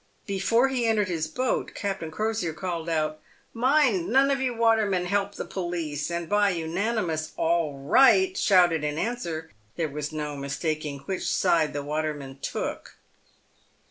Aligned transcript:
Before 0.25 0.69
he 0.69 0.87
entered 0.87 1.09
his 1.09 1.27
boat, 1.27 1.75
Captain 1.75 2.09
Crosier 2.09 2.53
called 2.55 2.89
out," 2.89 3.19
Mind, 3.69 4.07
none 4.07 4.31
of 4.31 4.41
you 4.41 4.51
watermen 4.55 5.05
help 5.05 5.35
the 5.35 5.45
police;" 5.45 6.09
and 6.09 6.27
by 6.27 6.51
the 6.53 6.57
unanimous 6.57 7.33
"All 7.37 7.77
right!" 7.77 8.35
shouted 8.35 8.83
in 8.83 8.97
answer, 8.97 9.51
there 9.75 9.89
was 9.89 10.11
no 10.11 10.35
mistaking 10.35 11.01
which 11.01 11.29
side 11.29 11.73
the 11.73 11.83
watermen 11.83 12.39
took. 12.41 12.97